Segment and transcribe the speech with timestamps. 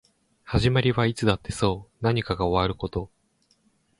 [0.45, 3.11] 始まりはいつだってそう何かが終わること